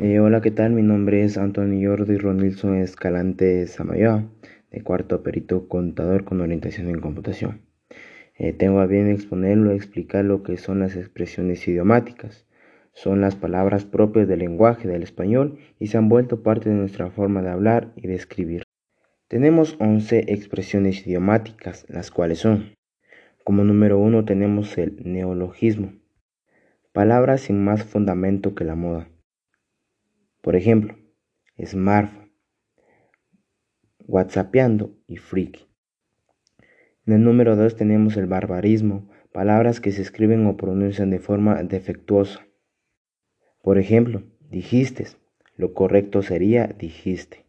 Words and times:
Eh, 0.00 0.18
hola, 0.18 0.40
¿qué 0.40 0.50
tal? 0.50 0.72
Mi 0.72 0.82
nombre 0.82 1.22
es 1.22 1.38
Antonio 1.38 1.90
Jordi 1.90 2.18
Ronilson 2.18 2.78
Escalante 2.78 3.64
Samayoa, 3.68 4.28
de 4.72 4.82
cuarto 4.82 5.22
perito 5.22 5.68
contador 5.68 6.24
con 6.24 6.40
orientación 6.40 6.88
en 6.88 7.00
computación. 7.00 7.60
Eh, 8.36 8.52
tengo 8.52 8.80
a 8.80 8.86
bien 8.86 9.08
exponerlo, 9.08 9.70
explicar 9.70 10.24
lo 10.24 10.42
que 10.42 10.56
son 10.56 10.80
las 10.80 10.96
expresiones 10.96 11.68
idiomáticas. 11.68 12.44
Son 12.92 13.20
las 13.20 13.36
palabras 13.36 13.84
propias 13.84 14.26
del 14.26 14.40
lenguaje 14.40 14.88
del 14.88 15.04
español 15.04 15.58
y 15.78 15.86
se 15.86 15.96
han 15.96 16.08
vuelto 16.08 16.42
parte 16.42 16.70
de 16.70 16.74
nuestra 16.74 17.10
forma 17.10 17.40
de 17.42 17.50
hablar 17.50 17.92
y 17.94 18.08
de 18.08 18.16
escribir. 18.16 18.64
Tenemos 19.28 19.76
11 19.78 20.32
expresiones 20.32 21.06
idiomáticas, 21.06 21.86
las 21.88 22.10
cuales 22.10 22.40
son, 22.40 22.74
como 23.44 23.62
número 23.62 23.98
uno 23.98 24.24
tenemos 24.24 24.76
el 24.76 24.96
neologismo, 25.04 25.92
palabras 26.92 27.42
sin 27.42 27.62
más 27.62 27.84
fundamento 27.84 28.56
que 28.56 28.64
la 28.64 28.74
moda. 28.74 29.08
Por 30.44 30.56
ejemplo, 30.56 30.94
smartphone, 31.58 32.30
whatsappeando 34.06 34.94
y 35.06 35.16
freaky. 35.16 35.66
En 37.06 37.14
el 37.14 37.24
número 37.24 37.56
2 37.56 37.76
tenemos 37.76 38.18
el 38.18 38.26
barbarismo, 38.26 39.08
palabras 39.32 39.80
que 39.80 39.90
se 39.90 40.02
escriben 40.02 40.44
o 40.46 40.58
pronuncian 40.58 41.08
de 41.08 41.18
forma 41.18 41.62
defectuosa. 41.62 42.46
Por 43.62 43.78
ejemplo, 43.78 44.22
dijiste, 44.50 45.06
lo 45.56 45.72
correcto 45.72 46.20
sería 46.20 46.66
dijiste. 46.66 47.46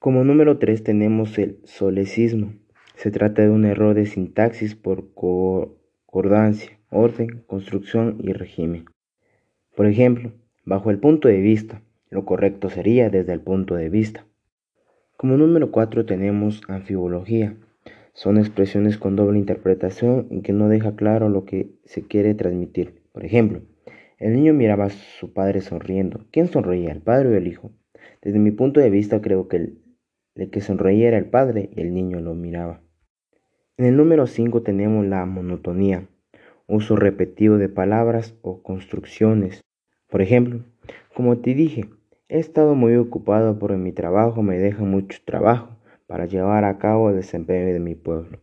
Como 0.00 0.24
número 0.24 0.58
3 0.58 0.82
tenemos 0.82 1.38
el 1.38 1.60
solecismo. 1.62 2.54
Se 2.96 3.12
trata 3.12 3.42
de 3.42 3.50
un 3.50 3.66
error 3.66 3.94
de 3.94 4.06
sintaxis 4.06 4.74
por 4.74 5.14
concordancia, 5.14 6.80
orden, 6.90 7.44
construcción 7.46 8.18
y 8.18 8.32
régimen. 8.32 8.86
Por 9.76 9.86
ejemplo, 9.86 10.32
Bajo 10.68 10.90
el 10.90 10.98
punto 10.98 11.28
de 11.28 11.38
vista, 11.40 11.80
lo 12.10 12.24
correcto 12.24 12.70
sería 12.70 13.08
desde 13.08 13.32
el 13.32 13.38
punto 13.38 13.76
de 13.76 13.88
vista. 13.88 14.26
Como 15.16 15.36
número 15.36 15.70
4 15.70 16.06
tenemos 16.06 16.60
anfibología. 16.66 17.56
Son 18.14 18.36
expresiones 18.36 18.98
con 18.98 19.14
doble 19.14 19.38
interpretación 19.38 20.26
y 20.28 20.42
que 20.42 20.52
no 20.52 20.68
deja 20.68 20.96
claro 20.96 21.28
lo 21.28 21.44
que 21.44 21.70
se 21.84 22.02
quiere 22.02 22.34
transmitir. 22.34 23.00
Por 23.12 23.24
ejemplo, 23.24 23.60
el 24.18 24.32
niño 24.32 24.54
miraba 24.54 24.86
a 24.86 24.90
su 24.90 25.32
padre 25.32 25.60
sonriendo. 25.60 26.26
¿Quién 26.32 26.48
sonreía, 26.48 26.90
el 26.90 27.00
padre 27.00 27.28
o 27.28 27.36
el 27.36 27.46
hijo? 27.46 27.70
Desde 28.20 28.40
mi 28.40 28.50
punto 28.50 28.80
de 28.80 28.90
vista 28.90 29.20
creo 29.20 29.46
que 29.46 29.58
el, 29.58 29.78
el 30.34 30.50
que 30.50 30.62
sonreía 30.62 31.06
era 31.06 31.18
el 31.18 31.26
padre 31.26 31.70
y 31.76 31.80
el 31.80 31.94
niño 31.94 32.18
lo 32.18 32.34
miraba. 32.34 32.82
En 33.76 33.84
el 33.84 33.96
número 33.96 34.26
5 34.26 34.62
tenemos 34.62 35.06
la 35.06 35.24
monotonía, 35.26 36.08
uso 36.66 36.96
repetido 36.96 37.56
de 37.56 37.68
palabras 37.68 38.34
o 38.42 38.64
construcciones 38.64 39.62
por 40.08 40.22
ejemplo, 40.22 40.60
como 41.14 41.38
te 41.38 41.54
dije, 41.54 41.86
he 42.28 42.38
estado 42.38 42.74
muy 42.74 42.96
ocupado 42.96 43.58
porque 43.58 43.76
mi 43.76 43.92
trabajo 43.92 44.42
me 44.42 44.58
deja 44.58 44.84
mucho 44.84 45.18
trabajo 45.24 45.76
para 46.06 46.26
llevar 46.26 46.64
a 46.64 46.78
cabo 46.78 47.10
el 47.10 47.16
desempeño 47.16 47.72
de 47.72 47.80
mi 47.80 47.94
pueblo. 47.94 48.38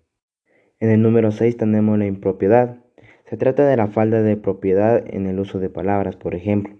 En 0.79 0.89
el 0.89 1.01
número 1.01 1.31
6 1.31 1.55
tenemos 1.55 1.97
la 1.97 2.05
impropiedad. 2.05 2.77
Se 3.29 3.37
trata 3.37 3.65
de 3.65 3.77
la 3.77 3.87
falta 3.87 4.21
de 4.21 4.35
propiedad 4.35 5.03
en 5.07 5.27
el 5.27 5.39
uso 5.39 5.59
de 5.59 5.69
palabras, 5.69 6.17
por 6.17 6.35
ejemplo. 6.35 6.75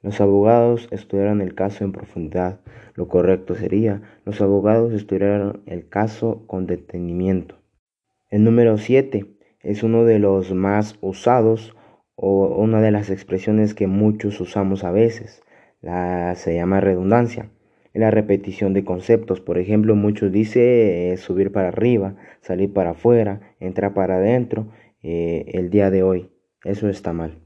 Los 0.00 0.20
abogados 0.20 0.86
estudiaron 0.92 1.40
el 1.40 1.56
caso 1.56 1.82
en 1.82 1.90
profundidad. 1.90 2.60
Lo 2.94 3.08
correcto 3.08 3.56
sería, 3.56 4.02
los 4.24 4.40
abogados 4.40 4.92
estudiaron 4.92 5.62
el 5.66 5.88
caso 5.88 6.46
con 6.46 6.66
detenimiento. 6.66 7.56
El 8.30 8.44
número 8.44 8.78
7 8.78 9.26
es 9.62 9.82
uno 9.82 10.04
de 10.04 10.20
los 10.20 10.54
más 10.54 10.96
usados 11.00 11.74
o 12.20 12.48
una 12.60 12.80
de 12.80 12.90
las 12.90 13.10
expresiones 13.10 13.74
que 13.74 13.86
muchos 13.86 14.40
usamos 14.40 14.82
a 14.82 14.90
veces, 14.90 15.44
la, 15.80 16.34
se 16.34 16.52
llama 16.52 16.80
redundancia. 16.80 17.48
La 17.94 18.10
repetición 18.10 18.74
de 18.74 18.84
conceptos, 18.84 19.40
por 19.40 19.56
ejemplo, 19.56 19.94
muchos 19.94 20.32
dicen 20.32 20.62
eh, 20.64 21.16
subir 21.16 21.52
para 21.52 21.68
arriba, 21.68 22.16
salir 22.40 22.72
para 22.72 22.90
afuera, 22.90 23.54
entrar 23.60 23.94
para 23.94 24.16
adentro, 24.16 24.66
eh, 25.00 25.44
el 25.52 25.70
día 25.70 25.92
de 25.92 26.02
hoy. 26.02 26.28
Eso 26.64 26.88
está 26.88 27.12
mal. 27.12 27.38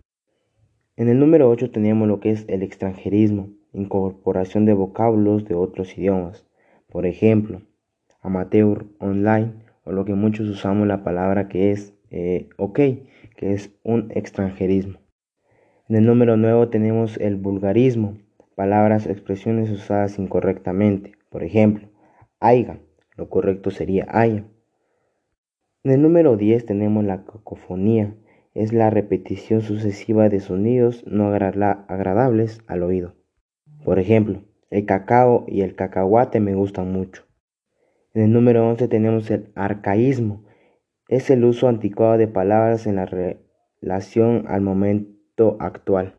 En 0.97 1.09
el 1.09 1.19
número 1.19 1.51
8 1.51 1.71
tenemos 1.71 2.09
lo 2.09 2.21
que 2.21 2.31
es 2.31 2.47
el 2.49 2.63
extranjerismo, 2.63 3.51
incorporación 3.75 4.65
de 4.65 4.73
vocablos 4.73 5.45
de 5.45 5.55
otros 5.55 5.99
idiomas. 5.99 6.47
Por 6.89 7.05
ejemplo, 7.05 7.61
amateur, 8.23 8.87
online, 8.99 9.53
o 9.85 9.93
lo 9.93 10.07
que 10.07 10.15
muchos 10.15 10.49
usamos 10.49 10.87
la 10.87 11.05
palabra 11.05 11.49
que 11.49 11.73
es 11.73 11.95
eh, 12.11 12.49
ok, 12.57 12.79
que 13.43 13.55
es 13.55 13.73
un 13.83 14.13
extranjerismo. 14.15 15.01
En 15.89 15.97
el 15.97 16.07
número 16.07 16.37
9 16.37 16.69
tenemos 16.69 17.17
el 17.19 17.35
vulgarismo, 17.35 18.17
palabras 18.55 19.09
o 19.09 19.11
expresiones 19.11 19.69
usadas 19.69 20.21
incorrectamente. 20.21 21.15
Por 21.29 21.43
ejemplo, 21.43 21.89
aiga, 22.39 22.79
lo 23.17 23.29
correcto 23.29 23.73
sería 23.73 24.07
haya. 24.09 24.45
En 25.83 25.91
el 25.91 26.01
número 26.01 26.37
10 26.37 26.67
tenemos 26.67 27.05
la 27.05 27.25
cacofonía, 27.25 28.15
es 28.55 28.73
la 28.73 28.91
repetición 28.91 29.61
sucesiva 29.61 30.29
de 30.29 30.39
sonidos 30.39 31.05
no 31.09 31.27
agradables 31.35 32.61
al 32.69 32.85
oído. 32.85 33.17
Por 33.85 33.99
ejemplo, 33.99 34.45
el 34.71 34.87
cacao 34.87 35.47
y 35.49 35.63
el 35.63 35.75
cacahuate 35.75 36.39
me 36.39 36.55
gustan 36.55 36.93
mucho. 36.93 37.25
En 38.15 38.23
el 38.23 38.33
número 38.33 38.69
11 38.69 38.87
tenemos 38.87 39.29
el 39.33 39.51
arcaísmo, 39.57 40.45
es 41.09 41.31
el 41.31 41.45
uso 41.45 41.69
anticuado 41.69 42.19
de 42.19 42.29
palabras 42.29 42.87
en 42.87 42.97
la 42.97 43.07
relación 43.07 44.45
al 44.49 44.61
momento 44.61 45.57
actual. 45.61 46.15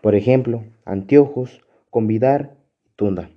Por 0.00 0.14
ejemplo, 0.14 0.64
anteojos, 0.84 1.60
convidar, 1.90 2.56
tunda. 2.96 3.30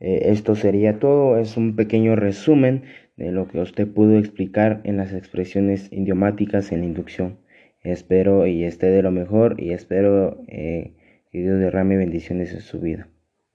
Eh, 0.00 0.30
esto 0.32 0.54
sería 0.54 0.98
todo, 0.98 1.38
es 1.38 1.56
un 1.56 1.76
pequeño 1.76 2.16
resumen 2.16 2.84
de 3.16 3.32
lo 3.32 3.48
que 3.48 3.60
usted 3.60 3.86
pudo 3.88 4.18
explicar 4.18 4.80
en 4.84 4.96
las 4.96 5.12
expresiones 5.12 5.92
idiomáticas 5.92 6.72
en 6.72 6.80
la 6.80 6.86
inducción. 6.86 7.38
Espero 7.82 8.46
y 8.46 8.64
esté 8.64 8.86
de 8.86 9.02
lo 9.02 9.10
mejor 9.10 9.60
y 9.60 9.72
espero 9.72 10.42
eh, 10.48 10.94
que 11.30 11.40
Dios 11.40 11.58
derrame 11.58 11.96
bendiciones 11.96 12.52
en 12.52 12.60
su 12.60 12.80
vida. 12.80 13.08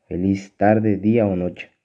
Feliz 0.08 0.56
tarde, 0.58 0.98
día 0.98 1.26
o 1.28 1.36
noche. 1.36 1.77